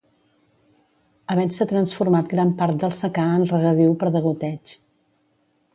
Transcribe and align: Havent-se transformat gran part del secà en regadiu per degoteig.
Havent-se 1.33 1.67
transformat 1.73 2.33
gran 2.33 2.55
part 2.63 2.81
del 2.85 2.97
secà 3.01 3.27
en 3.37 3.47
regadiu 3.53 3.95
per 4.05 4.13
degoteig. 4.19 4.77